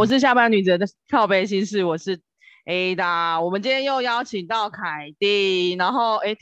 [0.00, 2.22] 我是下班女子的靠背心事，我是
[2.64, 3.44] Ada。
[3.44, 6.34] 我们今天又邀请到凯蒂，然后哎，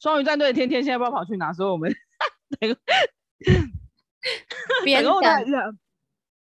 [0.00, 1.94] 双鱼战队的天天现在不知道跑去哪，所以我们
[4.84, 5.78] 边等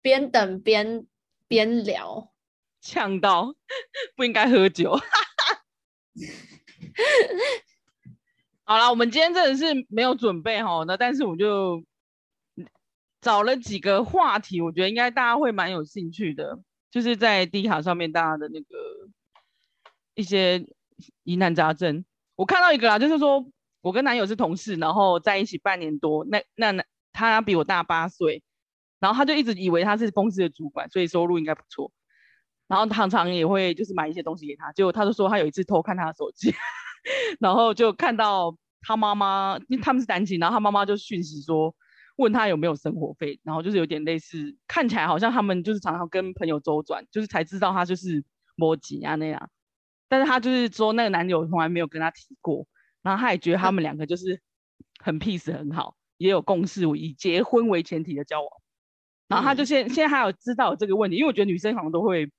[0.02, 1.06] 边等边
[1.50, 2.32] 边聊，
[2.80, 3.54] 呛到
[4.16, 4.96] 不应该喝酒。
[8.64, 11.84] 好了，我们今天真的是没有准备哈，那但是我就。
[13.24, 16.60] 找了几个话题，我觉得应该大家会蛮有兴趣的，
[16.92, 18.68] 就是在 D 卡上面大家的那个
[20.14, 20.68] 一些
[21.24, 22.04] 疑难杂症。
[22.36, 23.46] 我看到一个啦，就是说
[23.80, 28.44] 我跟男友是同事，然后在一起半年多，那那那他比我大八岁，
[29.00, 31.94] 然后他就一直以为他是公司的主管，所以收入应该不错，
[32.68, 36.54] 然后常常也会就是买一些东西给他，结果他就说他有一次偷看他的手机，
[37.40, 41.74] 然后就看到他妈妈，因为他们是单亲，然后他妈妈就讯息说。
[42.18, 48.24] 问他有没有生活费，然后就是有点类似，看起来好像他们就是常常跟朋友周转，就是才知道他就是
[48.56, 49.50] 摩羯啊那样。
[50.08, 52.68] 但是他就是说那个男友从来没有跟他提过，
[53.02, 54.40] 然后他也觉得他们两个就是
[55.00, 58.50] 很 peace 很好，也有共识以结婚为前提的交往。
[59.28, 62.32] 然后他就现、嗯、现在还有知道这个问题，因为我觉得女生好像都会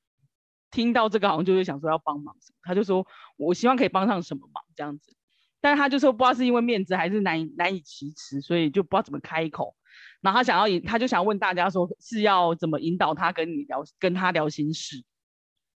[0.71, 2.59] 听到这个，好像就会想说要帮忙什么。
[2.62, 3.04] 他就说
[3.37, 5.16] 我希望可以帮上什么忙这样子。
[5.64, 9.75] 但是他就说不知道是因为面子还是难以难以启齿，所以就不知道怎么开口。
[10.20, 15.03] 然后他想要引，他就想要问大家说是要怎么引导他跟你聊，跟他聊心事。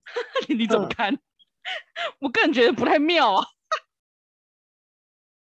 [0.49, 1.13] 你怎么看？
[1.13, 1.21] 嗯、
[2.21, 3.47] 我个人觉得不太妙啊。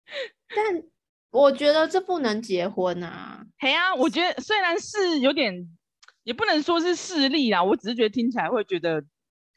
[0.56, 0.82] 但
[1.31, 3.47] 我觉得这不能结婚啊。
[3.60, 5.69] 嘿啊，我觉得虽然是有点，
[6.25, 9.04] 也不能说是势利啊，我只是觉得听起来会觉得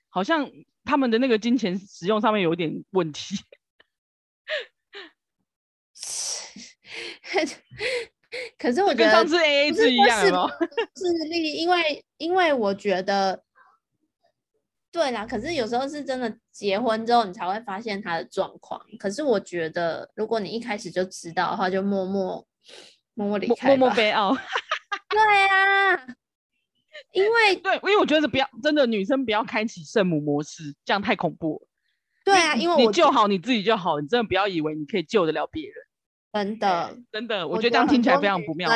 [0.10, 0.48] 好像
[0.84, 3.36] 他们的那个金钱使用上面有点问题。
[8.60, 10.48] 可是我觉得跟上次 A A 制一样哦，
[10.96, 13.44] 势利，因为因为我觉得，
[14.92, 15.26] 对啦。
[15.26, 18.80] 可是有时候是真的结婚之后，你才会发现他的状况。
[19.00, 22.46] 可是我觉得，如果你一开始就知道的话，就默默
[23.16, 24.22] 默默离开，默默悲哀。
[25.10, 26.08] 对啊，
[27.14, 31.68] 因为对，因为我觉得不要真的女生不要开启圣母模式，这样太恐怖了。
[32.24, 35.74] 对啊，因为我你救好你自己就好，你真的不要以为你可以救得了别人。
[36.34, 38.70] 真的，真的，我觉得这样听起来非常不妙。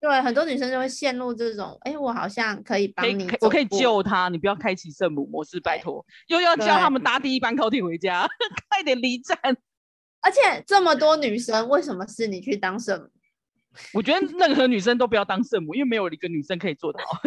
[0.00, 6.04] 对，很多女生就会陷入这种，哎，我好像可以帮你，我可以救他，你不要开启圣母模式，拜托。
[6.28, 8.26] 又要教他们搭第一班高铁回家，
[8.70, 9.38] 快点离站。
[10.22, 13.08] 而且这么多女生，为什么是你去当圣母？
[13.92, 17.20] 我觉得任何女生都不要当圣母，因为没有一个女生可以做得好。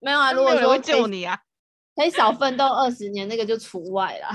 [0.00, 1.38] 没有啊，如果说会救你啊，
[1.94, 4.28] 可以少奋斗二十年，那个就除外了，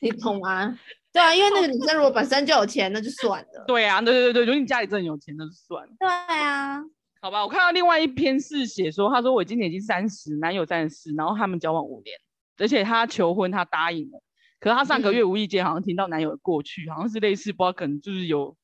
[0.00, 0.78] 你懂吗？
[1.12, 3.64] 对啊，因为那个女生如果 本身就有钱，那就算了。
[3.66, 5.92] 对啊，对对对对，如果你家里真的有钱，那就算了。
[5.98, 6.82] 对啊，
[7.20, 12.16] 好吧，我看到另外一篇是写说，他说我今年已经三十，男友三十四，然后他们交往五年，
[12.56, 14.22] 而且他求婚，他答应了。
[14.58, 18.56] 可是他上个月无意间好像听到男友的过去，嗯、好像是类似，不知道可能就是有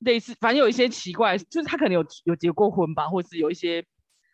[0.00, 3.82] 类似，反正有一些奇怪，就是他可能有有结过婚吧，或是有一些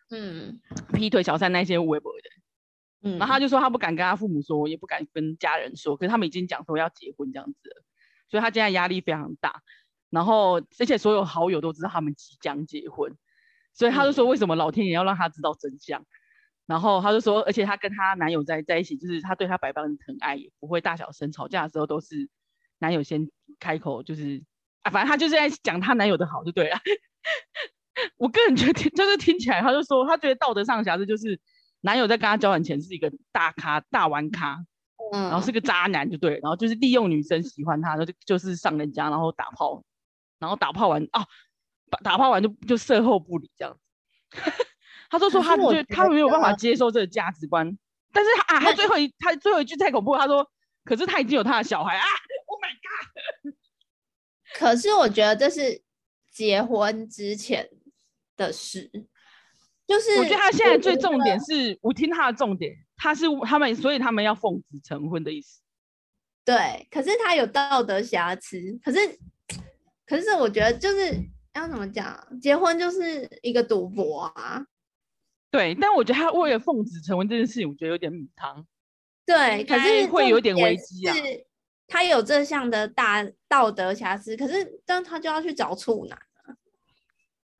[0.09, 0.59] 嗯
[0.93, 2.32] 劈腿小三那些微博的。
[3.05, 7.83] 嗯，然后他就说他不敢跟他父母说，也不敢跟家人说，可是他们已经讲说要结婚这样子了，
[8.29, 9.61] 所以他现在压力非常大。
[10.09, 13.13] 然后而且所有好友都知道他们即将结婚，
[13.73, 15.99] 所以他就说为什么老天爷要让他知道真相？
[16.01, 16.05] 嗯、
[16.67, 22.29] 然后他就说，而且他跟他男友在在一起，就是他对他百般疼爱，也不会大小声，吵架的时候都是
[22.79, 23.27] 男友先
[23.59, 24.41] 开口，就是
[24.83, 26.77] 啊，反正他就是在讲他男友的好就对了。
[28.15, 31.41] 我个人觉得听就是听起来，他就说他觉得道德上瑕疵就是。
[31.85, 34.65] 男友在跟她交往前是一个大咖、大玩咖，
[35.11, 39.83] 嗯，然后是个渣男，就对，然后就是利用女生喜欢他，就就是上人家，然后打炮，
[40.39, 41.25] 然后打炮完啊，
[41.89, 43.79] 打打炮完就就事后不理这样子。
[45.09, 47.77] 他就说他就他没有办法接受这个价值观，
[48.11, 50.49] 但是他啊，他最后一他最后一句太恐怖，他说，
[50.85, 52.05] 可是他已经有他的小孩啊，
[52.47, 53.53] Oh my god！
[54.55, 55.83] 可是我觉得这是
[56.31, 57.69] 结婚之前
[58.35, 58.89] 的事，
[59.93, 65.61] 就是我觉得他现在最重点是我听他的重点，他是他们，所以他们要奉子成婚的意思。
[66.43, 68.99] 对，可是他有道德瑕疵，可是
[70.05, 71.15] 可是我觉得就是
[71.53, 74.65] 要怎么讲，结婚就是一个赌博啊。
[75.51, 78.65] 对，但我觉得他为了奉子成婚这件事情，我觉得有点米汤。
[79.27, 81.15] 对，可是会有点危机啊。
[81.87, 86.32] 他有这项的大道德瑕疵，可是但他就要去找处男啊。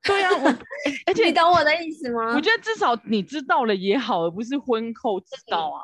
[0.06, 0.48] 对啊，我
[1.06, 2.34] 而且你懂我的意思吗？
[2.34, 5.80] 我觉得至少你知道了也好，而不是婚后知道啊。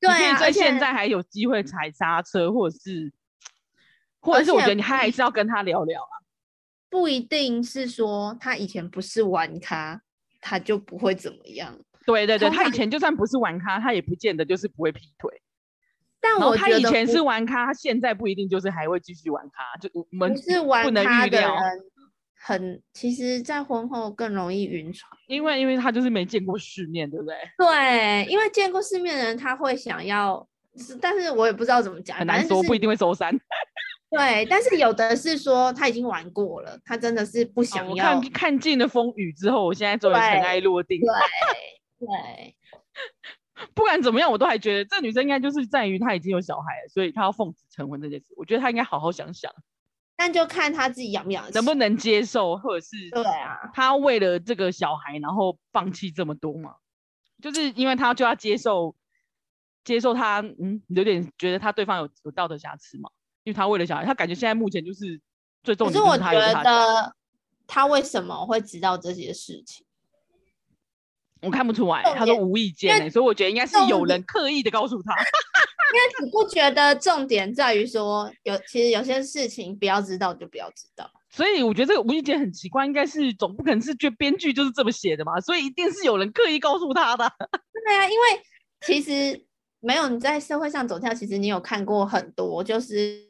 [0.00, 3.10] 对可以在现在还有机会踩刹车，或者是，
[4.20, 6.14] 或者是我觉得你还还是要跟他聊聊啊。
[6.90, 10.02] 不一定是说他以前不是玩咖，
[10.42, 11.74] 他就不会怎么样。
[12.04, 15.40] 对对对，他以前就算不是玩咖，他也不见得就是不会劈腿。
[16.20, 21.50] 但我他以前是玩咖，他现在不一定就是还会继续玩咖，就我们不是玩咖的人
[22.46, 27.34] 很，其实，在婚后更容易晕船，因为因为他就是没见过世面，对不对？
[27.56, 30.46] 对，因为见过世面的人他会想要，
[31.00, 33.34] 但是我也不知道怎么讲，很难说，就是、不一定会收山。
[34.14, 38.18] 对，但是有的是说他已经玩过了，他真的是不想要。
[38.18, 41.00] 哦、看看尽了风雨之后，我现在终于尘埃落定。
[41.00, 41.08] 对。
[42.06, 42.54] 对对
[43.72, 49.50] 不管怎么样，我都还觉得这女生应该就是在于她已经有小孩了，所以她要奉子成婚这件事，我觉得她应该好好想想。
[50.16, 56.76] 但就看他自己养不养，能不能接受，或者是对啊，他为了这个小孩，然后放弃这么多嘛？
[57.42, 58.94] 就是因为他就要接受，
[59.82, 63.10] 接受他，嗯，有点觉得他对方有有道德瑕疵嘛？
[63.42, 65.20] 因为他为了小孩，他感觉现在目前就是
[65.62, 65.92] 最重点。
[65.92, 66.32] 可是我觉
[66.62, 67.14] 得
[67.66, 69.84] 他为什么会知道这些事情？
[71.42, 75.14] 我看不出来，他说无意间、欸，所以我觉得应该是有人刻意的告诉他。
[75.94, 81.08] 因为你不觉得重点在于说，有其实有些事情不要知道就不要知道。
[81.30, 87.32] 所以我觉得这个无意间很奇怪，应该是总不可能是觉得编剧就是这么写的嘛，所以一定是有人刻意告诉他的。
[87.84, 88.26] 对啊，因为
[88.80, 89.44] 其实
[89.80, 93.24] 没有你在社会上走跳，其实你有看过很多，就是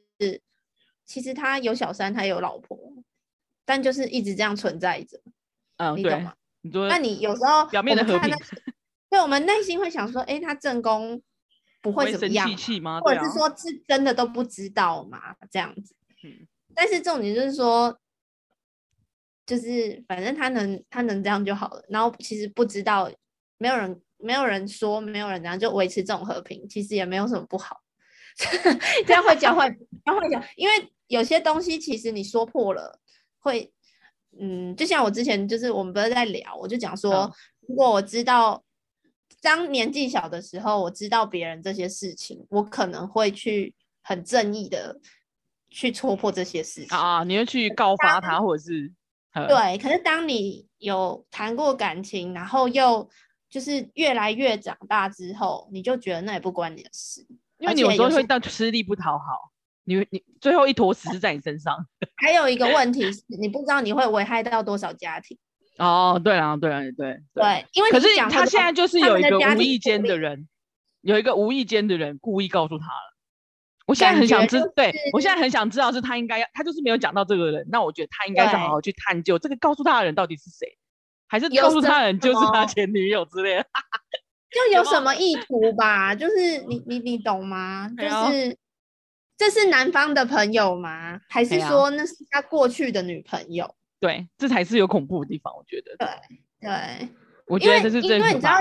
[1.04, 2.78] 其实他有小三，他有老婆，
[3.66, 5.20] 但就是一直这样存在着。
[5.76, 6.34] 嗯，你懂吗？
[6.88, 8.34] 那你有时候表面的和平，
[9.10, 11.20] 对，我们内心会想说，哎、欸，他正宫
[11.84, 12.98] 不会怎么样，气气吗？
[13.00, 15.36] 或者是说是真的都不知道嘛？
[15.50, 15.94] 这样子。
[16.24, 16.48] 嗯。
[16.74, 18.00] 但是重点就是说，
[19.44, 21.84] 就是反正他能他能这样就好了。
[21.90, 23.10] 然后其实不知道，
[23.58, 27.82] 没有人没有人说，没有人这样就维持这种和平，其实也没有什么不好。
[29.06, 29.68] 这样会教会，
[30.04, 32.98] 这样会讲，因为有些东西其实你说破了
[33.38, 33.70] 会。
[34.40, 37.32] 嗯，就像我之前就是我们不是在聊，我就讲说，嗯、
[37.68, 38.60] 如果我知道
[39.42, 44.98] 当年纪小的时候，我知道别人这些事情，我可能会去很正义的
[45.68, 48.92] 去戳破这些事情啊，你会去告发他，或者是
[49.48, 49.78] 对。
[49.78, 53.08] 可是当你有谈过感情，然后又
[53.50, 57.26] 就是越来越长大之后，你就觉得那也不关你的事，
[57.58, 59.52] 因为你有时候会到吃力不讨好。
[59.86, 61.76] 你你最后一坨屎在你身上，
[62.16, 65.36] 还有一个问题是，你不知道你会危害到多少家庭。
[65.78, 70.48] 哦，对啊，对啊，对对，对，因为可是他现在就是有一个无意间的人，
[71.00, 73.14] 有一个无意间的人故意告诉他了。
[73.86, 80.78] 我现在很想知，对我现在很想知道是他应该要，他就是没有讲到这个人，那我觉得他应该是好好去探究这个告诉他的人到底是谁，
[81.26, 83.66] 还是告诉他的人就是他前女友之类的，
[84.50, 86.14] 就有什么意图吧？
[86.14, 87.90] 就是你你你懂吗？
[87.98, 88.56] 就是。
[89.36, 91.18] 这是男方的朋友吗？
[91.28, 93.74] 还是说那是他过去的女朋友？
[94.04, 95.96] 对，这才是有恐怖的地方，我觉得。
[95.96, 97.08] 对对，
[97.46, 98.58] 我觉得这是最因为你知道，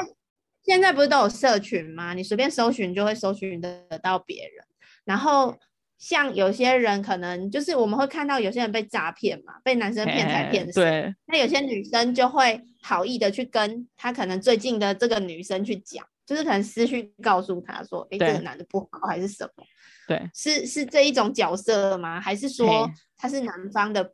[0.64, 2.14] 现在不是都有社群吗？
[2.14, 4.66] 你随便搜寻就会搜寻得到别人。
[5.04, 5.54] 然后
[5.98, 10.80] 像有些人可能就是我们会看到有些人被诈骗嘛，被男生骗财骗色。
[10.80, 11.14] 对。
[11.26, 19.66] 那有些女生就会好意的去跟他可能最近的这个女生去讲，就是可能私讯告诉他说：“哎，这个男的不好，还是什么？”
[20.08, 22.22] 对，是是这一种角色吗？
[22.22, 24.14] 还是说他是男方的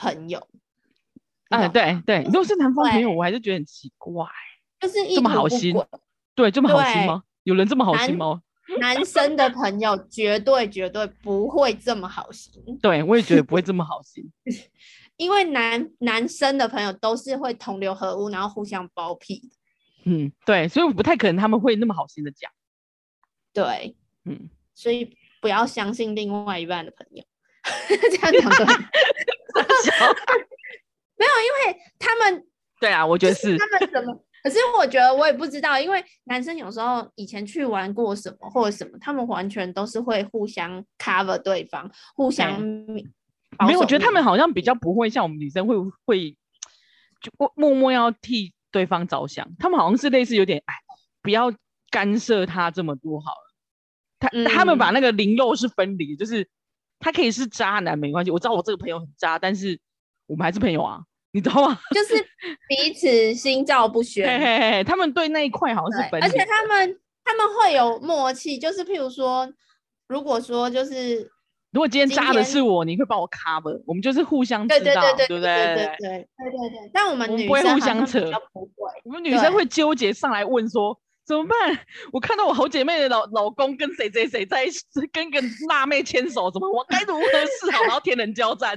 [0.00, 0.48] 朋友？
[1.50, 4.26] 嗯、啊，对对，如果是男方朋友，我还是觉得很奇怪，
[4.80, 5.76] 就是这么好心，
[6.34, 7.22] 对，这么好心吗？
[7.42, 8.40] 有人这么好心吗？
[8.78, 14.24] 男，男生的朋友绝对绝对不会这么好心，对，我也觉得不会这么好心，
[15.18, 19.50] 因为男男生的朋友都是会同流合污，然后互相包庇。
[20.04, 22.50] 嗯，对，所以我不太可能他们会那么好心的讲，
[23.52, 24.48] 对，嗯。
[24.72, 27.22] 所以不要相信另外一半的朋友，
[28.10, 28.66] 这样讲对。
[31.16, 31.32] 没有，
[31.66, 32.46] 因为他们
[32.80, 34.24] 对啊，我觉得是他们怎么？
[34.42, 43.04] 可是我觉得我也不知道，因为男生有时候以前去玩过什么或者什么，他们完全都是会互相 cover 对方，互相没
[43.72, 46.36] 有，我觉得他们好像比较不会像我们女生会会
[47.20, 50.74] 就默默要替对方着想，他们好像是类似有点哎，
[51.20, 51.52] 不要
[51.90, 53.54] 干涉他这么多好了。
[54.18, 56.48] 他、嗯、他们把那个灵肉是分离，就是
[57.00, 59.76] 他可以是渣男没关系，我知道我这个朋友很渣，但是
[60.26, 61.00] 我们还是朋友啊，
[61.32, 61.80] 你知道吗？
[61.92, 62.14] 就是
[62.68, 64.24] 彼此心照不宣。
[64.28, 69.52] 嘿嘿嘿，他们对那一块好像是分离，而且他们他们会有默契，就是譬如说，
[70.06, 71.30] 如果说就是。
[71.72, 75.54] 如果今天扎的是我，你会帮我 cover，我们就是互相知道，对对对对对不对？
[75.54, 76.90] 对对对对对对。
[76.92, 78.28] 但我们女生不会互相扯，
[79.04, 81.78] 我们女生会纠结上来问说怎么办？
[82.12, 87.82] 我看到我好姐妹的老老公跟谁谁谁在一起，跟个辣妹牵手，怎么我该如何是好？
[87.82, 88.76] 然后天人交战。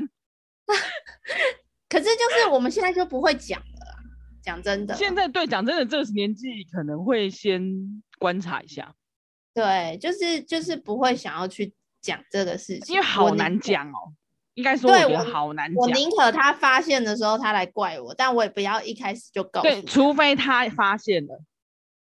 [1.89, 3.97] 可是就是我们现在就不会讲了，
[4.41, 4.95] 讲真的。
[4.95, 8.93] 现在对讲真的，这个年纪可能会先观察一下。
[9.53, 11.73] 对，就是就是不会想要去。
[12.03, 14.11] 讲这个事情，因为好难讲哦。
[14.55, 15.77] 应该说，我觉得好难讲。
[15.77, 19.67] 我宁可他发现的时候他来怪我，但我也不要一开始就告诉。
[19.69, 21.41] 对，除非他发现了。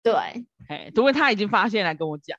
[0.04, 0.14] 对，
[0.68, 2.38] 哎，除非他已经发现来跟我讲，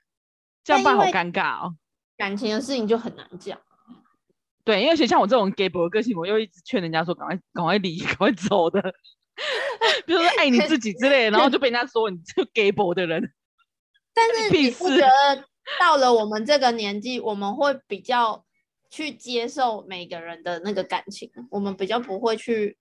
[0.64, 1.76] 这样办好尴尬哦。
[2.16, 3.61] 感情的事情就很难讲。
[4.64, 8.81] 对，因为像我这种 gay boy 的个性，我又一直劝人家说赶快赶快离，赶快走的。
[10.07, 13.33] 比如说爱你自己之类的，然后就被人家说你这 gay boy 的人。
[14.14, 15.45] 但是你不觉得？
[15.78, 18.45] 到了我们这个年纪，我们会比较
[18.90, 22.76] 去接受每个人的那个感情，我们比较不会去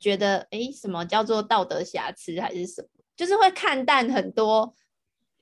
[0.00, 4.74] 觉得，哎，什么叫做道德瑕疵还是什么，就是会看淡很多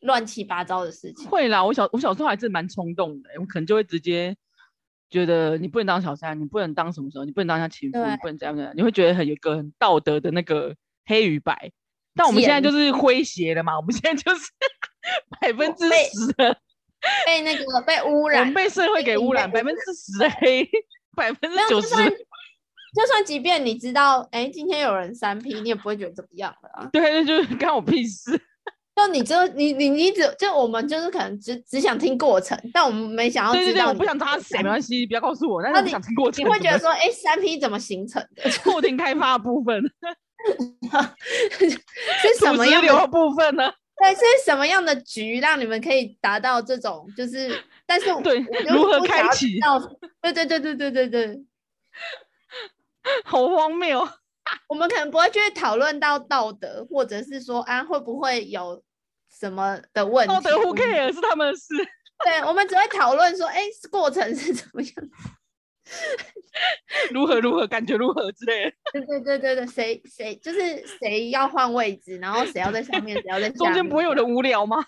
[0.01, 1.29] 乱七八糟的事情。
[1.29, 4.37] 会啦，我小我小时候还是蛮冲动的，我可能就会直接
[5.09, 10.75] 觉得你不能当小三，你不能当什么时候，你不能当下情妇，你不能这样这样，你会觉得很有个很道德的那个
[11.07, 11.73] 黑与白。
[12.15, 14.47] 但我们现在就是诙谐了嘛，我们现在就是。
[15.41, 16.55] 百分之十的
[17.25, 20.69] 被那个被污染，我们被社会给污染，百分之十的黑，
[21.17, 21.89] 百分之九十。
[22.95, 26.89] 就算即便你知道，哎、欸，今天有人三 P，你也不会觉得怎么样的啊。
[26.93, 28.41] 对，就是干我屁事。
[28.97, 33.65] 就你就你你你只就我们就是可能只只想听过程，但我们没想要知道。
[33.65, 35.63] 对对对，我不想知道谁，没关系，不要告诉我。
[35.63, 38.51] 但是你想听过程，你会觉得说，哎、欸，三 P 怎么形成的？
[38.63, 39.81] 固定开发的部分
[41.57, 43.73] 是什么样的部分呢？
[44.03, 47.07] 对，是什么样的局让你们可以达到这种？
[47.17, 49.61] 就是，但是对，如何开启？
[50.21, 51.41] 对对对对对对对，
[53.25, 54.07] 好荒谬！
[54.69, 58.83] 我们可能不会去讨论到道德，或者是说啊，会不会有
[59.31, 60.35] 什么的问题？
[60.35, 61.69] 道德 who cares 是他们的事。
[62.25, 64.93] 对，我们只会讨论说，哎，过程是怎么样？
[67.11, 74.85] 如何如何感觉如何之类的，对对对对对，谁谁就是谁要换位置，然后谁要在上面，谁要在中间，不会有人无聊吗？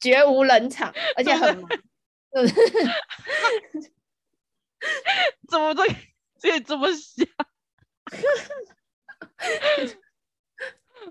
[0.00, 1.68] 绝无冷场，而且很忙，
[5.50, 5.84] 怎么这
[6.40, 7.26] 这这么想？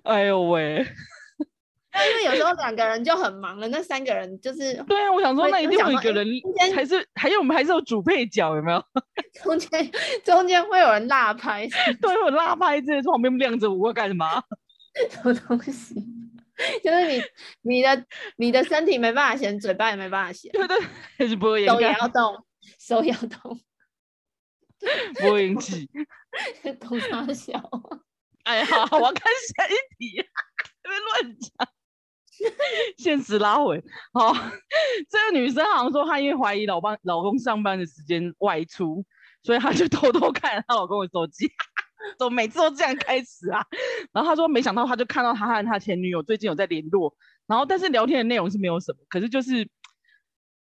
[0.03, 0.85] 哎呦喂！
[1.93, 6.25] 因为有时候两个人就很忙了，那三个人就是 对啊，我想说那一定有一个人
[6.73, 8.81] 还是还有我们还是有主配角有没有？
[9.43, 9.91] 中间
[10.23, 11.67] 中间会有人落拍，
[12.01, 14.25] 对，有落拍这些旁边亮着我干什么？
[15.09, 15.95] 什么东西？
[16.83, 17.21] 就是你
[17.61, 18.05] 你的
[18.37, 20.77] 你的身体没办法写，嘴巴也没办法写，对对，
[21.17, 22.45] 还是播音，手也要动，
[22.79, 23.59] 手也要动，
[25.19, 25.89] 播音器，
[26.79, 27.61] 动啥笑？
[28.43, 29.23] 哎呀，我要看
[29.55, 30.91] 下一题，别
[31.23, 31.67] 乱讲。
[32.97, 34.33] 现实拉回，好，
[35.09, 39.05] 这个女生好像说她因为怀疑老爸老公上班的时间外出，
[39.43, 41.51] 所以她就偷偷看她老公的手机，
[42.17, 43.63] 怎么每次都这样开始啊？
[44.11, 47.15] 然后她说没想到，她就看到他和他前女友最近有在联络，
[47.45, 49.69] 然后但是聊天的内容是没有什么，可是就是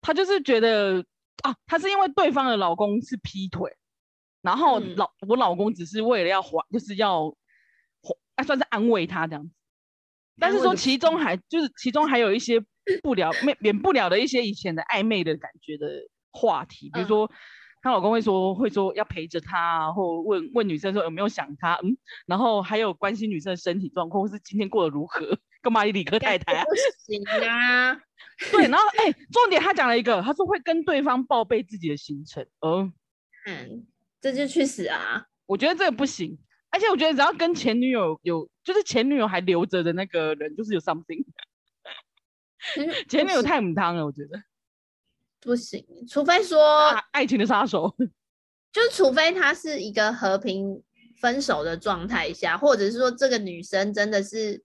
[0.01, 1.05] 她就是觉得
[1.43, 3.71] 啊，她是因为对方的老公是劈腿，
[4.43, 7.35] 然后老、嗯、我老公只是为了要还，就是要
[8.37, 9.51] 还算是安慰她这样子。
[10.39, 12.59] 但是说其中还就是其中还有一些
[13.03, 15.87] 不了免免不了的一些以前的暧昧的感觉的
[16.33, 17.31] 话题，比如说
[17.83, 21.97] 她老公会说会说要陪着她，或问问女生说有没有想她，嗯，
[22.27, 26.65] 然后还有关心女生的身体状况，或是今天过得如何，干嘛理科太太啊？
[27.07, 27.95] 行啊，
[28.51, 32.93] 对，然后哎、欸，重点他讲了一个，他说会跟对方报备自己的行程，哦
[33.47, 33.87] 嗯，
[34.21, 35.27] 这就去死啊！
[35.47, 36.39] 我觉得这个不行。
[36.71, 41.23] 而且我觉得，只要跟前女友有，就是前女友还留着的那个人，就是有 something。
[43.09, 44.43] 前女友太母汤了，我觉得
[45.39, 47.95] 不行，除非说爱情的杀手，
[48.73, 50.83] 就是除非他是一个和平
[51.21, 54.63] 分手的状态下，或者是说这个女生真的是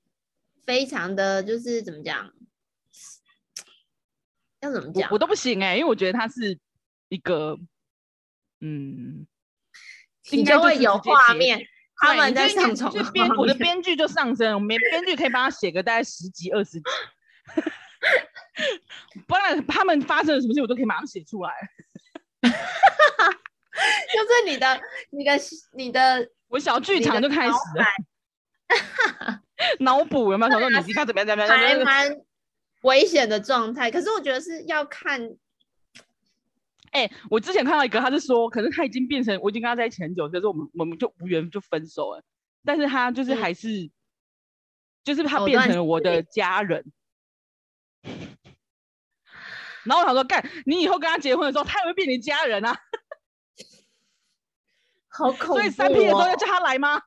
[0.68, 2.30] 非常的就是怎么讲，
[4.60, 5.10] 要怎么讲？
[5.10, 6.60] 我都不行哎、欸，因为我觉得他是
[7.08, 7.58] 一个，
[8.60, 9.26] 嗯，
[10.32, 16.84] 应该会有画面，他们在上床，就编我的编剧就上升，我们编剧可以帮他写个大概十集二十集，
[19.26, 21.54] 不然他们发生了什么事，我都可以马上写出来。
[22.42, 24.82] 就是你的、
[25.12, 25.40] 你的、
[25.74, 27.86] 你的，我小剧场就开始了，
[29.80, 30.52] 脑补有没有？
[30.52, 31.28] 想说你看怎么样？
[31.28, 31.60] 怎么样？
[31.60, 32.18] 还蛮
[32.84, 33.90] 危险的状态。
[33.90, 35.22] 可是我觉得是要看，
[36.92, 42.24] 哎、欸，我之前看到一个，他是说，可是他已经变成，我已经跟他在一起很久，可是我们我们就无缘就分手了。
[42.64, 43.92] 但是他就是还是，嗯、
[45.04, 46.86] 就是他变成了我的家人。
[49.84, 52.78] 然后我想说，干，你以后跟他结婚的时候，他也会变成家人啊。
[55.08, 55.56] 好恐怖、哦！
[55.56, 57.02] 所以三 P 的时候要叫他来吗？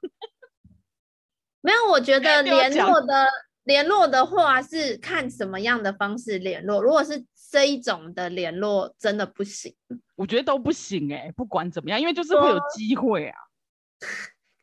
[1.60, 3.26] 没有，我觉得 联络的
[3.64, 6.82] 联络的话是看什么样的方式联络。
[6.82, 9.74] 如果是这一种的联络，真的不行。
[10.16, 13.36] 我觉得都不行哎、欸，不管怎么样，因为就是会有机会啊。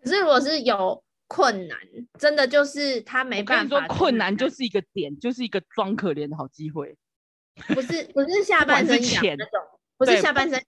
[0.04, 1.78] 可是如果是有困难，
[2.18, 3.80] 真的就是他没办法。
[3.80, 6.96] 说困难就是一个点，就是一个装可怜的好机会。
[7.74, 9.54] 不是不是下半身钱那种。
[10.00, 10.60] 不是下半身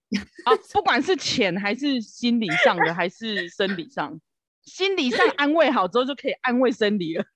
[0.44, 4.20] 啊，不管是钱还是心理上的，还是生理上，
[4.64, 7.26] 心理上安慰好之后就可以安慰生理了。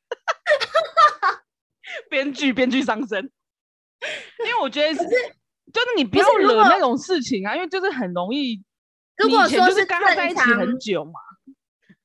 [2.09, 3.31] 编剧编剧伤身，
[4.45, 8.63] 因为我觉得是，就是你不要惹那种事情啊，因为就是很容易。
[9.17, 11.11] 如果说是跟他在一起很久嘛，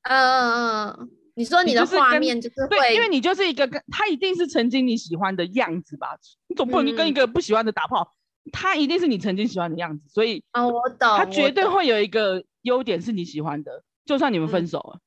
[0.03, 6.15] 嗯，你说你的画面就是会，对，因为你就是一个跟他一定是曾经你喜欢的样子吧，
[6.47, 8.13] 你总不能跟一个不喜欢的打炮。
[8.51, 15.01] 他一定是你曾经喜欢的样子，所以啊，我懂，他绝对会有一个优点是你喜欢的，就算你们分手了，嗯、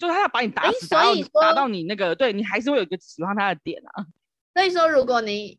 [0.00, 4.06] 就是他要把你打死，打到打到你那个，对你还是会有一个喜欢他的点啊。
[4.54, 5.58] 所以说，如果你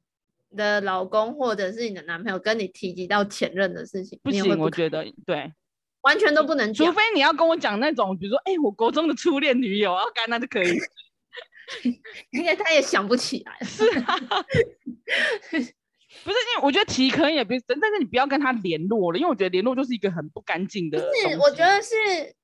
[0.58, 5.54] 的老公或者是你的男朋友跟你提及到前任的事情，不行，不我觉得对，
[6.02, 10.76] 完全都不能讲，除非你要跟我讲那种，比如说，哎、欸，我国中的初恋女友啊，干那就可以，
[12.34, 14.18] 因为他也想不起来， 是啊。
[16.24, 21.00] 不是，因为我觉得提可以也不是，但是你不要跟他联络了，因为我觉得联络就是一个很不干净的。
[21.00, 21.96] 是，我觉得是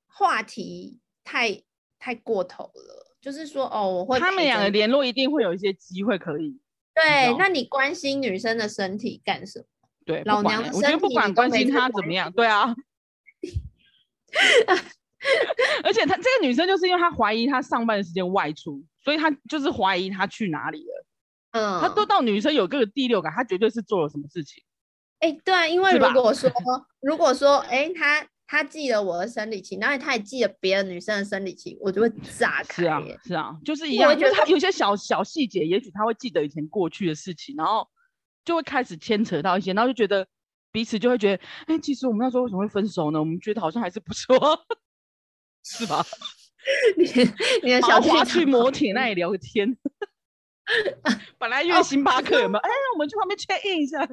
[0.06, 1.62] 话题太
[1.98, 4.18] 太过头了，就是说哦，我会。
[4.18, 6.58] 他们两个联络一定会有一些机会可以。
[6.94, 9.64] 对，那你关心女生的身体干什么？
[10.04, 12.74] 对，老娘的身体，我觉得不管关心她怎么样，对啊。
[15.84, 21.04] 而且她这个女生就是因为她怀疑她上班的时间外出，所以她就是怀疑她去哪里了。
[21.52, 24.62] 嗯，她都到女生有个第六感，她绝对是做了什么事情。
[25.20, 26.50] 哎、欸，对啊，因为如果说
[27.00, 32.08] 如果说，哎、欸，他他记了我的生理期，然后他也记了别的女生的生理期，我就会
[32.38, 32.82] 炸开。
[32.82, 37.86] 是啊，是啊，就是一样，就是他有些小小细节，也许他会记得以前过去的事情，然后
[38.46, 40.26] 就会开始牵扯到一些，然后就觉得
[40.72, 43.20] 彼此就会觉得，哎、欸，其实我们那时候为什么会分手呢？
[43.20, 44.34] 我们觉得好像还是不错，
[45.62, 46.02] 是吧？
[46.96, 47.04] 你
[47.62, 49.76] 你的小花去摩铁那里聊个天。
[51.38, 52.60] 本来约星巴克有没有？
[52.60, 54.08] 哎、哦欸，我们去旁边 check in 一下。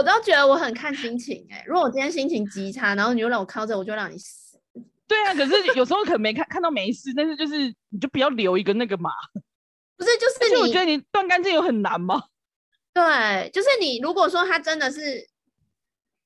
[0.00, 1.64] 我都觉得我很看心情哎、欸。
[1.66, 4.58] 如果我今天心情极差，然后你又让我靠着，我就让你死。
[5.06, 7.58] 对啊，可是有时候可能没看看到没事，但是就是
[7.90, 9.10] 你就不要留一个那个嘛。
[9.98, 10.62] 不是，就是你。
[10.62, 12.22] 我觉得你断干净有很难吗？
[12.94, 13.98] 对，就是你。
[13.98, 15.28] 如果说他真的是，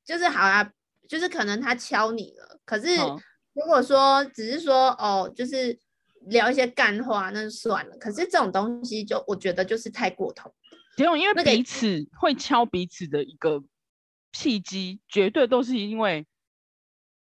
[0.04, 0.70] 就是好啊，
[1.08, 2.60] 就是可能他敲你了。
[2.64, 2.96] 可是
[3.54, 5.76] 如果说只是说哦，就是。
[6.28, 10.50] 聊一些干话那就算了，可是这种东西就我觉得就是太过头。
[10.96, 13.62] 因为因为彼此会敲彼此的一个
[14.33, 16.26] 契机，绝对都是因为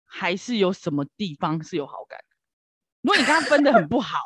[0.04, 2.20] 还是有什么地方是有好感。
[3.00, 4.18] 如果你跟他分的很不好，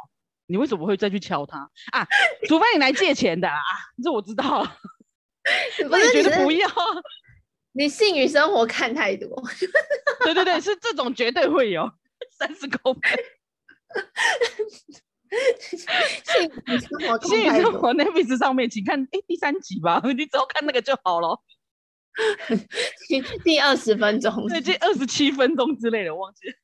[0.47, 2.07] 你为什么会再去敲他啊？
[2.49, 3.61] 除非你来借钱的啊，
[4.03, 4.67] 这我知道。
[5.89, 6.69] 不是觉得不要，
[7.71, 9.29] 你性与生活看太多。
[10.25, 11.89] 对对对，是这种绝对会有
[12.37, 13.03] 三十公分。
[16.25, 21.41] 性与生活，幸福生活 Netflix 上面，请看哎、欸、第三集吧， 你只要看那个就好了。
[23.45, 26.55] 第二十分钟， 对，第二十七分钟之类的，我忘记了。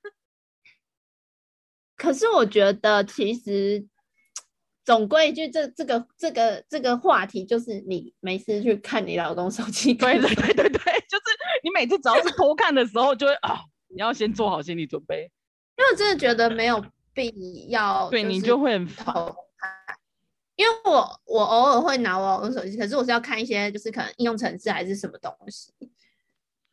[1.97, 3.87] 可是我觉得，其实
[4.85, 9.93] 总归就这这个这个这个话题，就是你没事去看你老公手机。
[9.93, 11.25] 对对对对对，就是
[11.63, 15.31] 你每次只要是偷看的时候，就会啊，你要先做好心理准备，
[15.77, 16.83] 因为我真的觉得没有。
[17.15, 19.15] 必要对你就会很烦，
[20.57, 25.73] 因为我我偶尔会拿我老公手机，可是我是要看一些就是可能应用程式还是什么东西，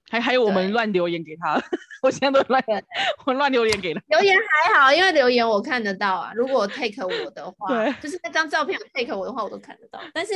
[0.10, 1.62] 还还有我们乱留言给他，
[2.02, 2.64] 我现在都乱
[3.26, 6.32] 我乱留言给他，留言还好，因为留言我看得到啊。
[6.36, 10.00] 如果 take 我的话，对，就是那张照片 take 我的话，我都看得到。
[10.14, 10.34] 但是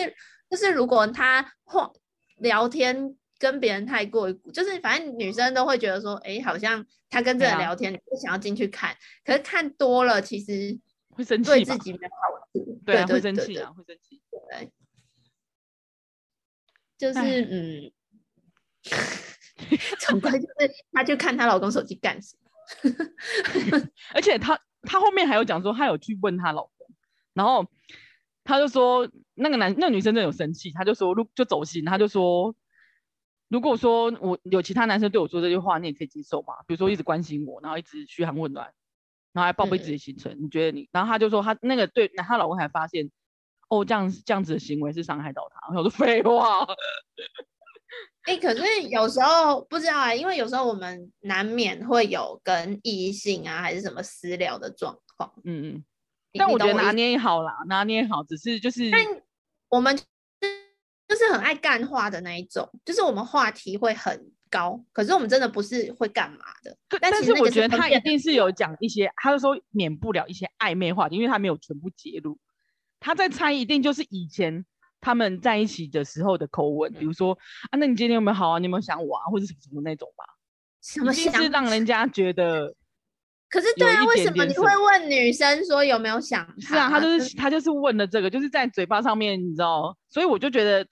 [0.50, 1.90] 就是如果他画
[2.38, 10.80] 聊天跟别人太过于，就是反正女生都会觉得说，哎，好像他跟这个人聊天，你不想要进去看，可是看多了其实
[11.10, 14.72] 会生气，对自己没有好处，对啊，会生气啊，会生气，对，
[16.98, 17.20] 就是
[17.52, 17.92] 嗯，
[20.00, 23.82] 总归就是她去看她老公手机干什么，
[24.14, 26.88] 而且她她后面还有讲说，她有去问她老公，
[27.34, 27.68] 然后。
[28.46, 32.54] 她就说那个男那个女生真的有生气，她就说如就走心，她就说
[33.54, 36.56] 如果说我有其他男生对我说这句话，你也可以接受吗？
[36.66, 38.74] 比如说一直关心我，然后一直嘘寒问暖，
[39.32, 40.90] 然后还报备自己的行程，嗯、你觉得你？
[40.92, 43.12] 然后他就说他那个对，她老公还发现
[43.70, 45.78] 哦这样这样子的行为是伤害到他。
[45.78, 46.66] 我说废话。
[48.24, 55.86] 哎、欸，可是有时候不知道啊，因为有时候我们难免会有跟异性啊还是什么私聊的状况，嗯嗯。
[56.40, 59.00] 但我觉得拿捏好啦，拿捏好，只是就是，但
[59.70, 59.96] 我们
[61.08, 66.76] 就是很爱干话的那一种，就是我们话题会很高，可是我们真的不是会干嘛的。
[66.90, 72.38] 但，但是我觉得他一定是有讲一些，他就说免不了一些暧昧话题，因为他没有全部揭露，
[73.00, 74.66] 他在猜，一定就是以前
[75.02, 77.38] 他们在一起的时候的口吻，嗯、比如说
[77.70, 78.60] 啊，那你今天有没有好啊？
[78.60, 79.26] 你有没有想我啊？
[79.26, 80.24] 或者什么什么那种吧？
[80.82, 81.34] 什么想？
[81.42, 82.76] 是让人家觉得。
[83.54, 86.68] 可是对啊，为什么你会问女生说有没有想他？
[86.68, 90.84] 是啊，他就是他就是问了这个，就是在嘴巴上面，你知道，所以我就觉得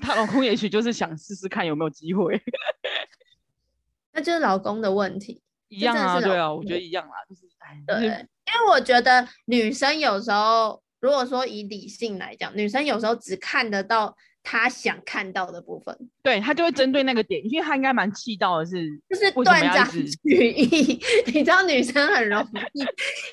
[0.00, 2.40] 她老公也许就是想试试看有没有机会。
[4.14, 7.42] 那就是老公的问题，一样啊，对啊，我觉得一样啊，就是
[7.86, 14.16] 对，因为我觉得女生有时候，如果说以理性来讲，女生有时候只看得到。
[14.48, 20.04] 他想看到的部分，对，他就会针对那个点，因为他应该蛮气到的是，就是断章取
[20.52, 21.00] 义。
[21.26, 22.40] 你知道女生很容
[22.72, 22.84] 易，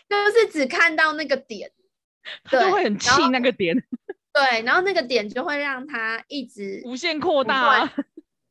[0.10, 1.70] 就是只看到那个点，
[2.44, 3.76] 他就会很气那个点。
[4.34, 7.86] 对，然后那个点就会让他一直无限扩大。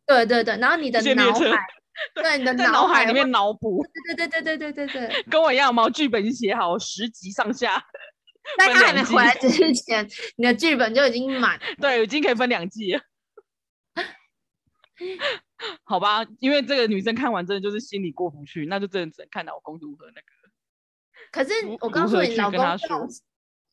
[0.07, 1.67] 对对对，然后你的脑海，
[2.15, 3.85] 对你的脑海里面脑补。
[4.07, 5.91] 对对对对对对对对，跟我一样毛？
[5.91, 7.85] 剧本写好十集上下。
[8.59, 13.01] 在他还没回来之前，你的剧本就已经满， 对，已经可以分两季了。
[15.85, 20.27] 好吧，因为这个女生看完真的就是心里过不去，那就真的只能看老公如何那个。
[21.31, 23.09] 可是我告诉你，老公这种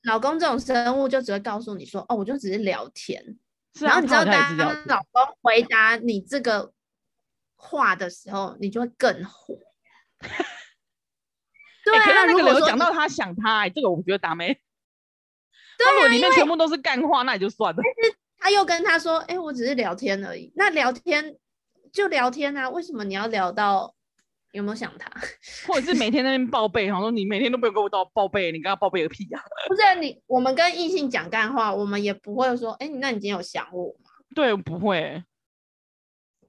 [0.03, 3.21] 老公这种生物就只会告诉你说：“哦，我就只是聊天。
[3.75, 6.71] 是啊”然后你知道，当老公回答你这个
[7.55, 9.55] 话的时候，你就会更火。
[11.91, 14.59] 对啊，欸、如果有讲到他想他、欸，哎，这个我觉得达咩。
[15.77, 17.81] 对啊，如果里面全部都是干话，那也就算了。
[17.81, 21.35] 但是他又跟他说：“哎、欸，我只是聊天而已。”那聊天
[21.91, 23.93] 就聊天啊，为什么你要聊到
[24.51, 25.09] 有没有想他？
[25.67, 29.41] 或者是每天在那边报备，然后说你每天都没有跟我到报备，你跟他报备个屁啊！
[29.67, 35.23] 不是你，我们跟异性讲干话，我们也不会说：“哎、欸，那你今天有想我吗？”对，不会。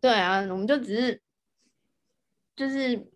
[0.01, 1.23] 对啊，我们就只是
[2.57, 3.07] 就是。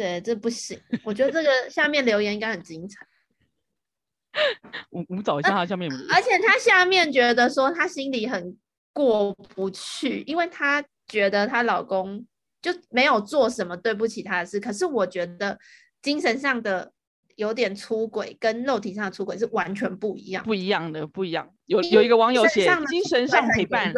[0.00, 0.80] 对，这不行。
[1.04, 3.06] 我觉得这个下面留言应该很精彩。
[4.88, 5.92] 我我们找一下他下面。
[6.10, 8.56] 而且他下面觉得说他心里很
[8.94, 12.24] 过不去，因为他觉得她老公
[12.62, 14.58] 就没有做什么对不起他的事。
[14.58, 15.58] 可是我觉得
[16.00, 16.90] 精神上的
[17.36, 21.52] 有点出轨，跟肉体上的出轨是完全不一样，不一样的，不一样。
[21.66, 23.92] 有有一个网友写精神上陪伴，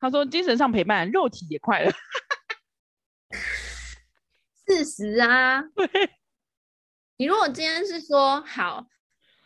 [0.00, 1.92] 他说精神上陪伴，肉体也快乐。
[4.68, 5.62] 事实啊，
[7.16, 8.86] 你如果今天是说好，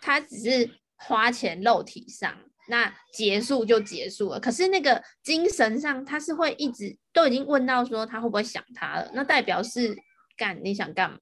[0.00, 2.36] 他只是花钱肉体上，
[2.68, 4.40] 那结束就结束了。
[4.40, 9.96] 可是那个精神上，他是会一直都已经问到说他会不会想他了，那代表是
[10.36, 11.18] 干你想干嘛？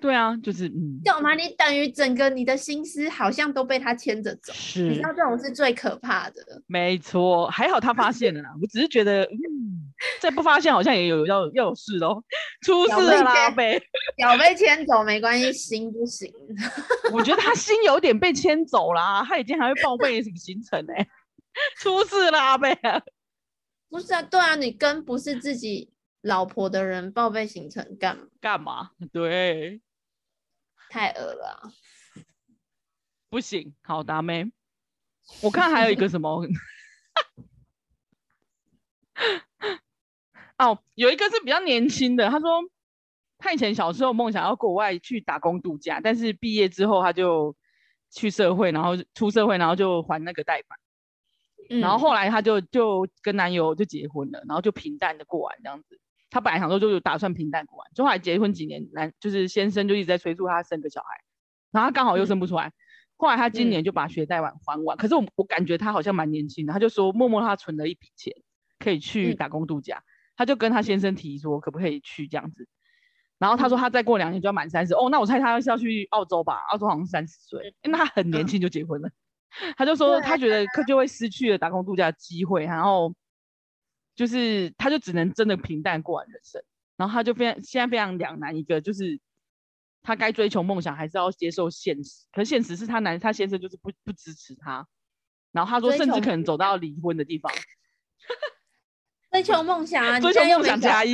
[0.00, 1.34] 对啊，就是嗯，懂吗？
[1.34, 6.62] 你等于整个你的心思好像都被他牵着走，是，你知道这种是最可怕的。
[6.66, 8.50] 没错，还好他发现了啦。
[8.62, 12.22] 我只是觉得，嗯，再不发现好像也有要要有事喽，
[12.62, 13.82] 出事了啦，被
[14.16, 16.32] 脚被牵走没关系，心不行。
[17.12, 21.08] 我觉得他心有点被牵走啦，他已经还会报备什么行程呢、欸？
[21.80, 22.78] 出事了，阿贝。
[23.90, 25.90] 不是啊，对啊，你跟不是自己
[26.22, 28.22] 老婆的人报备行程干嘛？
[28.40, 28.90] 干嘛？
[29.12, 29.80] 对。
[30.90, 31.72] 太恶了、啊，
[33.28, 34.50] 不行，好达妹？
[35.42, 36.46] 我看还有一个什么，
[40.58, 42.62] 哦，有一个是比较年轻的，他说
[43.36, 47.54] 他以前小时候梦想要国外去打工度假，但是毕业之后他就
[48.10, 50.80] 去社会，然后出社会，然后就还那个贷款、
[51.68, 56.00] 嗯，然后后来他就就跟男友就结婚了，然后就平淡的过完这样子。
[56.30, 61.08] 他本来想说就打算平淡过完，就后来结婚几年，男就是先生就一直在催促他生个小孩，
[61.70, 62.72] 然后他刚好又生不出来，
[63.16, 68.32] 后来他今年就把学贷完还完，嗯、可是我我感觉他好像蛮年轻的，他就说默默他存了一笔钱，
[68.78, 70.04] 可以去打工度假，嗯、
[70.36, 72.68] 他就跟他先生提说可不可以去这样子，
[73.38, 83.14] 然后他说他再过两年就要满三十，哦，那我猜他是要去澳洲吧，澳洲好像三十岁，因为他很年轻就结婚了，嗯、 他就说他觉得他就会失去了打工度假的机会，然后
[84.18, 86.60] 就是他就只能真的平淡过完人生，
[86.96, 89.20] 然后他就非常现在非常两难，一个就是。
[90.00, 92.24] 他该追求梦想，还是要接受现实？
[92.32, 94.86] 可现实是他男，他先生就是不不支持他。
[95.52, 97.52] 然后他说，甚至可能走到离婚的地方。
[99.32, 100.18] 追求梦想啊！
[100.20, 101.12] 追求梦想加一。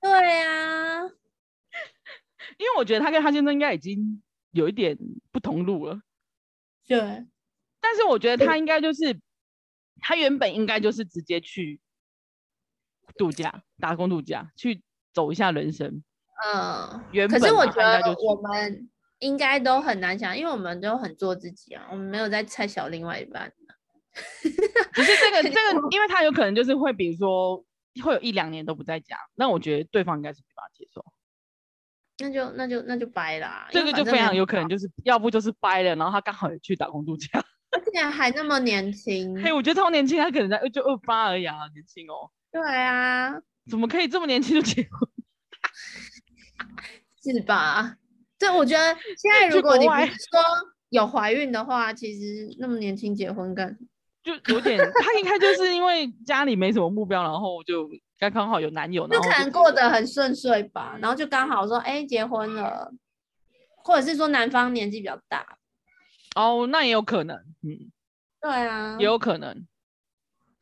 [0.00, 1.02] 对啊，
[2.58, 4.96] 因为我觉得他跟他先生应该已经有一点
[5.32, 6.00] 不同路了。
[6.86, 6.98] 对。
[7.80, 9.18] 但是我觉得他应该就是，
[10.00, 11.80] 他原本应该就是直接去
[13.16, 16.02] 度假、打工度假，去走一下人生。
[16.44, 18.88] 嗯，可是我觉得我们
[19.20, 23.52] 应该都很难想，因为我们都很做自己啊，我们没有在猜小另外一半。
[24.92, 27.64] 不是这个这个，因为他有可能就是会，比如说
[28.02, 31.04] 会有一两年都不在家，那我觉得对方应该是没办法接受。
[32.18, 39.40] 那就那就那就掰啦，这个就非常有可能就是要不就是掰了，然后他刚好也去打工度假，而且还那么年轻。
[39.42, 42.30] 嘿，我觉得超年轻，他可能在就二八而已啊，年轻哦。
[42.52, 43.32] 对啊，
[43.70, 45.08] 怎么可以这么年轻就结婚？
[47.22, 47.96] 是吧？
[48.38, 50.40] 对，我觉得现在如果你不是说
[50.90, 53.78] 有怀孕的话，其实那么年轻结婚干，
[54.22, 54.78] 就有点。
[54.78, 57.88] 他应该就是因为家里没什么目标，然后就
[58.18, 60.98] 刚刚好有男友，就可能过得很顺遂吧。
[61.00, 62.92] 然后就刚好说，哎、欸，结婚了，
[63.76, 65.58] 或者是说男方年纪比较大。
[66.34, 67.36] 哦，那也有可能。
[67.62, 67.90] 嗯，
[68.40, 69.66] 对啊，也有可能。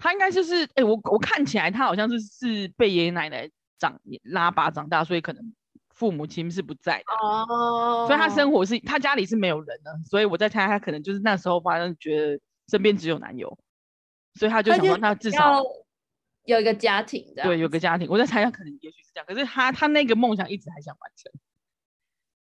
[0.00, 5.54] 他应该就是，哎、欸，我我看起来他好像是是被爷爷奶奶长拉拔长大，所以可能。
[5.92, 13.58] 父母亲是不在的哦，所以他生活是他家里是没有人的，所以我在猜他可能就是那时候发现觉得身边只有男友，
[14.36, 15.62] 所以他就想说他至少
[16.44, 18.08] 有一个家庭的，对，有个家庭。
[18.08, 21.30] 我在猜他可能也许是这样，可是他他那个梦想一直还想完成。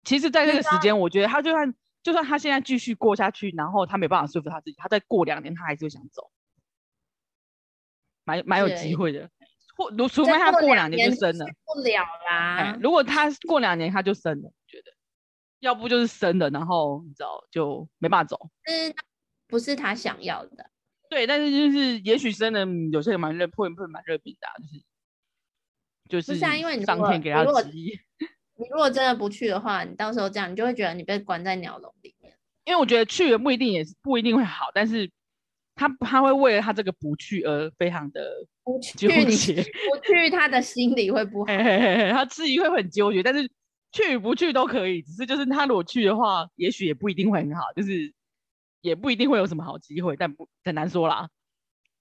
[0.03, 6.31] 其实，在这个时间，我觉得他就算就算他现在继续过下去，然后他没办法说服他自己，他再过两年他还是会想走，
[8.23, 9.29] 蛮蛮有机会的。
[9.75, 12.77] 或如除非他过两年就生了，不了啦。
[12.79, 14.91] 如果他过两年他就生了，我觉得，
[15.61, 18.37] 要不就是生了，然后你知道就没办法走。
[18.65, 18.93] 嗯，
[19.47, 20.69] 不是他想要的。
[21.09, 24.47] 对，但是就是也许生了，有些人蛮热，会会蛮热病的，
[26.07, 26.39] 就是就是。
[26.39, 27.99] 像因为你上天给他旨意。
[28.55, 32.37] 你如果真的不去的话，你到时候这样，你就会觉得你被关在鸟笼里面。
[32.65, 35.09] 因为我觉得去了不一定也是不一定会好，但是。
[35.75, 38.45] 他他会为了他这个不去而非常的
[38.97, 41.51] 纠结，不去他的心里会不好，
[42.11, 43.49] 他自己会很纠结，但是
[43.91, 48.13] 去不去都可以，只是就是他如果去的话，也许也不一定会很好，就是
[48.81, 51.29] 也不一定会有什么好机会，但不很难说啦。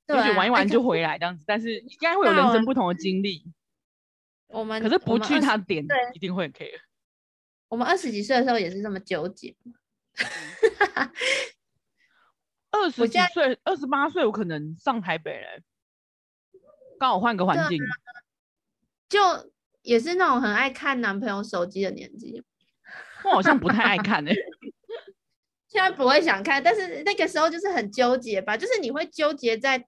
[0.09, 3.43] 也许玩一玩就回来这样子，但是应该会有人生不同的经历。
[4.49, 6.81] 我们可是不去他点一定会很 care。
[7.69, 9.55] 我们二十几岁的时候也是这么纠结。
[12.73, 15.63] 二十几岁，二十八岁，我可能上台北嘞，
[16.99, 17.79] 刚好换个环境，
[19.09, 19.21] 就
[19.83, 22.43] 也是那种很爱看男朋友手机的年纪。
[23.25, 24.33] 我好像不太爱看哎，
[25.69, 29.87] 现在不会想看，但是那个时候就是很纠结吧，就是你会纠结在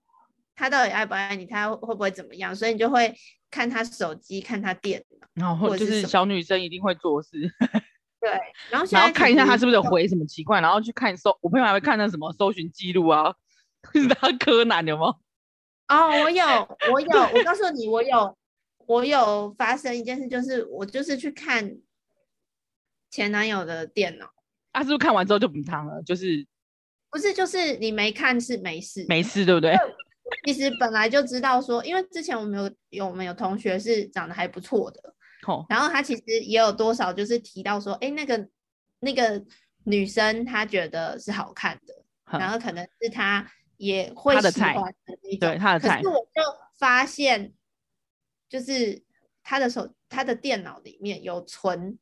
[0.55, 3.15] 他到底爱不爱你，他会不会怎么样，所以你就会
[3.51, 7.31] 看他手机，看他电脑，然后就是小女生一定会做事。
[8.25, 13.35] 对，然后然后看一下他是不是有回什么奇怪，然后去看搜，我朋友还会看那什么搜寻记录啊，
[13.93, 15.15] 是他柯南有吗？
[15.89, 16.45] 哦，我有，
[16.91, 18.37] 我有，我告诉你，我有，
[18.87, 21.77] 我有发生一件事，就是我就是去看
[23.11, 24.31] 前男友的电脑，
[24.73, 26.03] 啊，是不是看完之后就不烫了？
[26.03, 26.47] 就是
[27.11, 29.77] 不是，就是你没看是没事，没事，对不对？
[30.47, 35.14] 其实本来就知道说，因为之前我们有有我们有同学是长得还不错的。
[35.69, 38.49] 然后他其实也有多少就是提到说，哎，那个
[39.01, 39.45] 那个
[39.85, 41.95] 女生她觉得是好看的，
[42.33, 45.97] 嗯、然后可能是他也会喜欢的那种，对他的菜。
[45.97, 46.43] 可是我就
[46.79, 47.53] 发现，
[48.49, 49.03] 就是
[49.43, 51.99] 他的手，他的电脑里面有存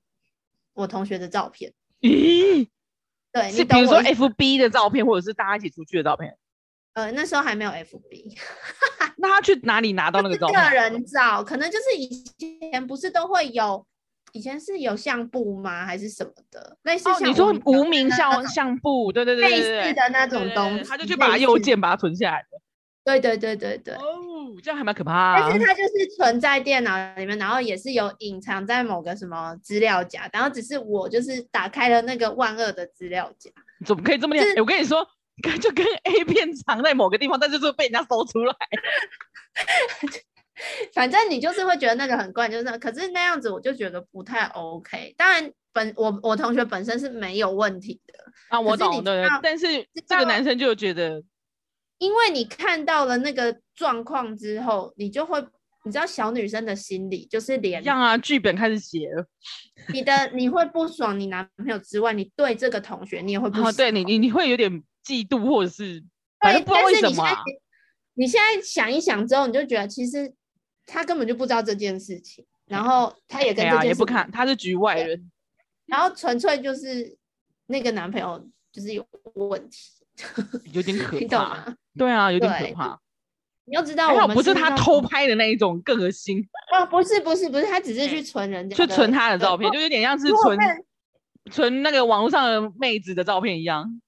[0.75, 1.73] 我同学的照片。
[2.01, 2.69] 咦？
[3.33, 6.37] 对，是比如说 FB 的照片，或者是大家一起出去的照片。
[6.93, 8.37] 呃，那时候还没有 FB。
[9.23, 10.61] 那他去哪里拿到那个照片？
[10.61, 12.09] 个人照，可能就是以
[12.71, 13.87] 前不是都会有，
[14.33, 15.87] 以前是有相簿吗？
[15.87, 16.77] 还是什么的？
[16.83, 22.59] 类似你说无名相相簿，对对对对，类似的那种东西，他就去把它右键把它存下来的。
[23.05, 23.95] 对对对对对。
[23.95, 25.37] 哦，这样还蛮可怕、啊。
[25.41, 33.51] 但是它就是存在电脑里面，然后也是有隐藏在某个什么资料夹，然后只是我就是打开了那个万恶的资料夹，
[33.85, 34.47] 怎么可以这么厉害？
[34.47, 35.05] 欸、我跟你说，
[35.61, 38.55] 就跟 A 片藏在某个地方，但是就被人家搜出来。
[40.95, 45.15] 反正你就是会觉得那个很怪，就是那，可是那样子我就觉得不太 OK。
[45.17, 48.15] 当然本我我同学本身是没有问题的
[48.49, 49.27] 啊，我懂的。
[49.43, 51.23] 但是这个男生就觉得，
[51.99, 55.45] 因为你看到了那个状况之后，你就会。
[55.85, 59.27] 你知道小女生的心理就是连这样啊，剧本开始写了。
[59.93, 63.69] 你的你会不爽你男朋友之外，你对这个同学你也会不爽。
[63.69, 64.71] 哦、对你你你会有点
[65.05, 66.03] 嫉妒或者是，
[66.41, 67.43] 反正不知道为什么、啊。
[68.15, 70.33] 你现在想一想之后，你就觉得其实
[70.87, 75.31] 他根本就不知道这件事情，然后他也跟这件事、啊、也不看，他是局外人，
[75.87, 77.17] 然后纯粹就是
[77.67, 79.79] 那个男朋友就是有问题，
[80.73, 81.77] 有点 可怕。
[81.97, 83.01] 对啊，有点可怕。
[83.65, 86.45] 你要知道，我不是他偷拍的那一种更恶心。
[86.73, 90.59] 哦，不是不是不是，他只是去存人家，去存他的照片，就有点像是存
[91.51, 94.02] 存那个网络上的妹子的照片一样。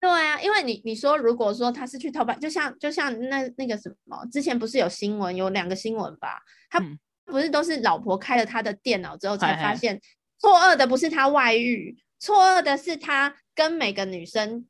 [0.00, 6.40] 对啊，因为你你说如果说他是去偷拍，就像就像那那个什么，之前不是有新闻，有两个新闻吧？
[6.70, 6.80] 他
[7.24, 10.00] 不是都是老婆开了他的电脑之后才发现，
[10.38, 14.66] 错愕的不是他外遇，错愕的是他跟每个女生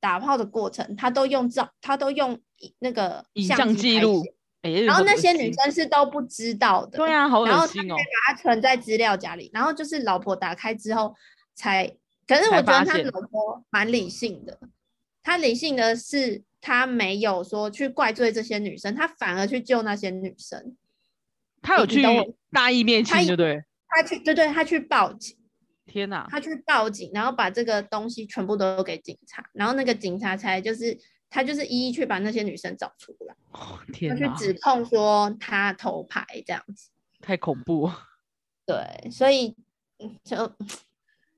[0.00, 2.40] 打炮的过程，他都用照，他都用。
[2.78, 4.22] 那个影像记录，
[4.86, 7.96] 然后那些女生是都不知道的，对啊，好恶心哦。
[7.96, 11.12] 把它存在资料夹里，然后就是老婆打开之后
[11.56, 11.92] 才，
[12.26, 14.58] 可是我觉得他老婆蛮理性的，
[15.22, 20.76] 他理性的是他没有说去怪罪这些女生，他反而去救那些女生。
[21.60, 22.02] 他有去
[22.50, 23.64] 大义灭亲，对不对？
[23.88, 25.36] 他去，对对，他去报警。
[25.86, 30.98] 天哪，他去报警，然后把这个东西全部都给警察，然后那个警察才就是。
[31.34, 36.90] 他就是一一去把那些女生找出来，哦、天他去指控说他偷拍这样子，
[37.22, 37.90] 太恐怖。
[38.66, 39.56] 对，所以
[40.22, 40.36] 就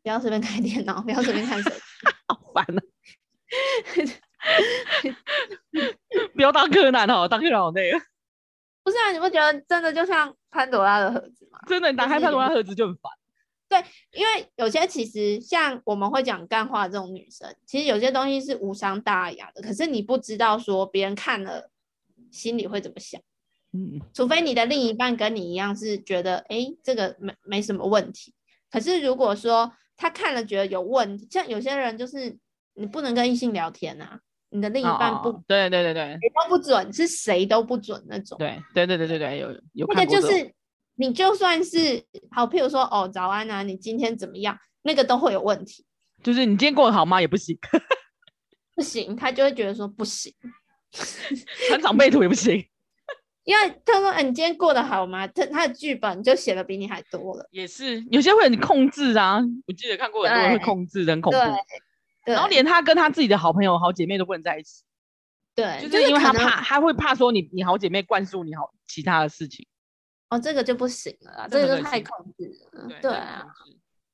[0.04, 1.76] 不要随便开电脑，不要随便看手机，
[2.28, 2.80] 好烦啊！
[6.34, 7.98] 不要当柯南哦，当柯南好累啊。
[8.82, 11.58] 不是啊，你不觉得真的就像潘朵拉的盒子吗？
[11.66, 13.10] 真的，你打开潘朵拉盒子就很烦。
[13.66, 21.70] 对，因为有些其实像我们会讲干话这种女生，其实有些东西是无伤大雅的，可是你不知道说别人看了
[22.30, 23.18] 心里会怎么想。
[23.72, 28.34] 嗯，除非你的另一半跟你一样是觉得，哎，这个没没什么问题。
[28.70, 32.36] 可是如果说他看了觉得有问题，像有些人就是
[32.74, 34.18] 你不能跟异性聊天啊，
[34.50, 38.36] 你的另一半不，哦、对对对对，谁都不准，是谁都不准那种。
[38.38, 40.52] 对对对对对对，有有那个就是。
[40.96, 44.56] 你就算是好，譬如说哦，早安啊，你今天怎么样？
[44.82, 45.84] 那个都会有问题。
[46.22, 47.20] 就是你今天过得好吗？
[47.20, 47.58] 也不行，
[48.76, 50.32] 不行，他就会觉得说不行。
[51.66, 52.64] 传长辈图也不行，
[53.44, 57.46] 因为他说：“哎，你今天过得好吗？”他他的剧本就写的比你还多了。
[57.50, 59.38] 也是，有些会很控制啊。
[59.66, 61.38] 我记得看过很多人会控制，很恐怖。
[62.24, 64.82] 然后连他跟他自己的好朋友、好姐妹都不能在一起。
[65.54, 69.66] 对，就是因为他怕，他会怕说你，你好姐妹灌输你好其他的事情。
[70.30, 72.88] 哦，这个就不行了，这个就太控制了。
[72.88, 73.44] 对，对啊，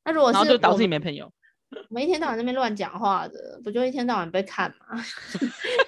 [0.04, 1.32] 那如果是然后就导致你没朋友，
[1.70, 5.02] 我们一天到晚那边乱讲话的，不就一天到晚被看吗？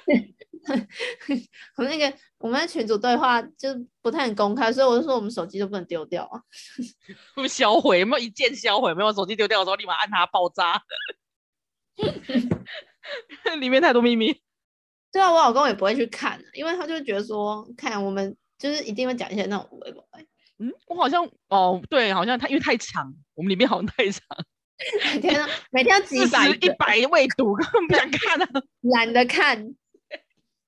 [1.76, 3.68] 我们那个我们的群组对话就
[4.00, 6.40] 不太很公开，所以我就说我们手机都不能丢掉啊，
[7.34, 8.94] 不销毁，有没有一键销毁？
[8.94, 10.82] 没有手机丢掉的时候立马按它爆炸，
[13.60, 14.40] 里面太多秘密。
[15.12, 18.36] 对啊，我老公也不会去看，因为他就觉得说看我们。
[18.58, 20.06] 就是一定会讲一些那种微博。
[20.60, 24.22] 嗯，我好像哦，对，好像他因为太长，我们里面好像太长。
[25.14, 28.48] 每天都每天要几百一百未读，根本不想看啊，
[28.82, 29.74] 懒得看。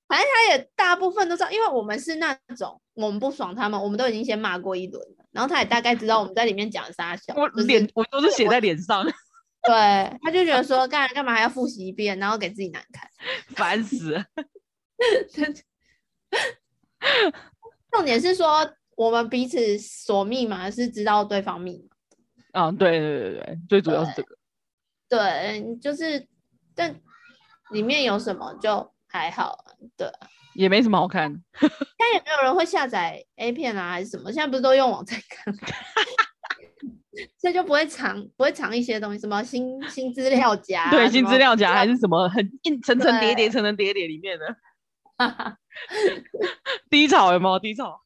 [0.07, 7.33] 反正他也大部分都知道，因为我们是那种我们不爽他们，我们都已经先骂过一轮了，然后他也大概知道我们在里面讲啥小。
[7.35, 9.03] 我脸我都是写在脸上。
[9.65, 9.73] 对，
[10.21, 13.09] 他就觉得说干干嘛还要复习一遍，然后给自己难看，
[13.55, 14.23] 烦死。
[17.91, 22.61] 重点是说，我们彼此锁密码是知道对方密码。
[22.61, 24.37] 啊，对对对对，最主要是这个。
[25.09, 25.19] 对，
[25.59, 26.27] 对就是，
[26.75, 26.95] 但
[27.71, 29.64] 里面有什么就还好，
[29.97, 30.11] 对。
[30.53, 31.29] 也没什么好看。
[31.59, 34.31] 现在也没有人会下载 A 片啊，还是什么？
[34.31, 35.53] 现在不是都用网站看？
[37.39, 40.89] 这就不会藏，不会藏一些东西，什么新新资料夹？
[40.89, 44.45] 对，新资料夹还是什么很硬层层叠叠、层层叠叠里面的。
[45.17, 45.57] 哈哈，
[46.89, 48.01] 低潮有没有低潮？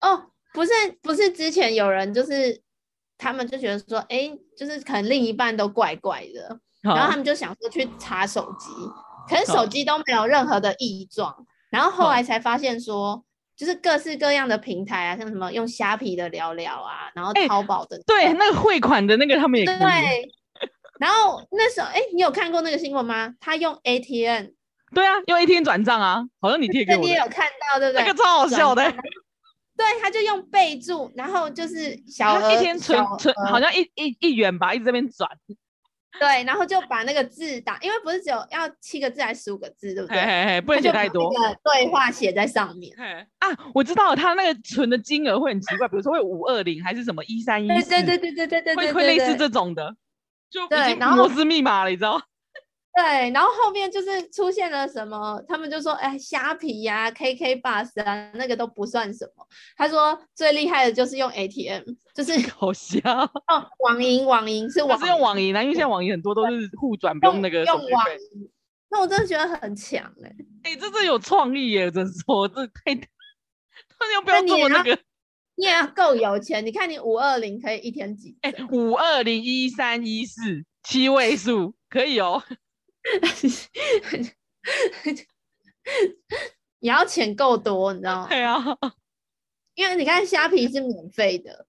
[0.00, 0.72] 哦，不是，
[1.02, 2.62] 不是，之前有人就是
[3.18, 8.70] 他们就觉得说，哎、欸，就是可能另一半都怪怪的，然后他们就想说去查手机，
[9.28, 13.24] 可是手机都没有任何的异状，然后后来才发现说，
[13.56, 19.66] 就是各式各样的平台啊，像什么用虾皮的聊聊啊，然后淘宝的、对，那个汇款的那个他们也。
[19.66, 19.76] 对
[20.98, 23.34] 然后那时候，哎，你有看过那个新闻吗？
[23.38, 24.46] 他用 ATM，
[24.94, 28.02] 对啊，用 ATM 转账啊，好像你贴给我，你也有看到对不对？
[28.02, 28.82] 那个超好笑的。
[29.76, 35.30] 对，他就用备注，然后就是小额一天存存，好像一一一元吧，一直在这边转。
[36.18, 40.16] 对，然后就把那个字打，因为不是只有要七个字还是十五个字，对不对？
[40.18, 41.30] 嘿嘿嘿，不能写太多。
[41.34, 42.96] 那个对话写在上面。
[43.38, 49.94] 啊，我知道他那个存的金额会很奇怪，比如说会五二零还是什么一三一四，对对对对对对对，会会类似这种的，
[50.50, 52.20] 就已经摩斯密码了，你知道。
[52.96, 59.46] 对，然后后面就是出现了什么，他们就说，哎，虾皮呀、啊、KK Bus 啊，那个都不算什么。
[59.76, 61.82] 他说最厉害的就是用 ATM，
[62.14, 63.70] 就是 好笑哦。
[63.80, 68.50] 网银，网银是网，是用网银啊，因为现在网银很多都是互转，不用那个用网银。
[68.88, 74.98] 那我真的觉得很强哎、欸，哎、欸，这是有创意耶，真说这太，他要不要做那个？
[75.56, 78.38] 你也要够有钱，你看你五二零可以一天几？
[78.40, 82.42] 哎，五二零一三一四七位数可以哦。
[86.80, 88.26] 你要钱够多，你知道吗？
[88.28, 88.62] 对啊，
[89.74, 91.66] 因为你看虾皮是免费的，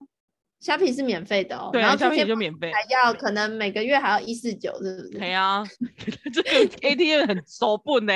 [0.60, 1.70] 虾皮是免费的哦。
[1.72, 5.08] 对啊，虾皮就免费，还要可能每个月还要一四九，是不是？
[5.18, 5.64] 对啊，
[6.32, 6.50] 这个
[6.82, 8.12] ATM 很手笨呢。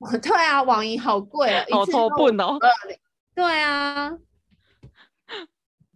[0.22, 2.58] 对啊，网银好贵啊，好手笨哦。
[3.34, 4.10] 对啊，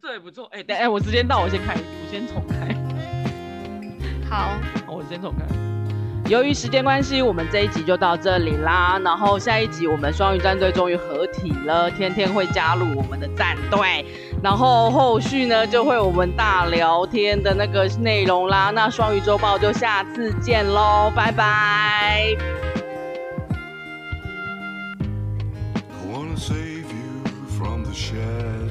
[0.03, 0.45] 这也不错。
[0.47, 2.74] 哎，等哎，我时间到，我先开，我先重开。
[4.28, 5.47] 好，我先重开。
[6.27, 8.99] 由于时间关系，我们这一集就到这里啦。
[9.05, 14.07] 然后下一集我们双鱼战队终于合体了，天天会加入我们的战队。
[14.43, 18.70] 然后后续呢，就会我们大聊天的那个内容啦。
[18.75, 22.35] 那双鱼周报就下次见喽，拜拜。
[28.16, 28.64] I